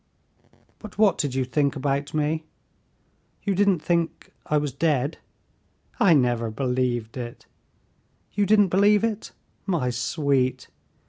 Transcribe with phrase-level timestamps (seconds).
[0.79, 2.43] "But what did you think about me?
[3.43, 5.19] You didn't think I was dead?"
[5.99, 7.45] "I never believed it."
[8.33, 9.31] "You didn't believe it,
[9.67, 10.69] my sweet?"